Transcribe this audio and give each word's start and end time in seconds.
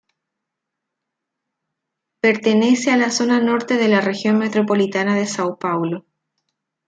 Pertenece 2.21 2.89
a 2.89 2.97
la 2.97 3.11
zona 3.11 3.39
norte 3.39 3.77
de 3.77 3.87
la 3.87 4.01
región 4.01 4.39
metropolitana 4.39 5.13
de 5.13 5.25
São 5.27 5.59
Paulo. 5.59 6.07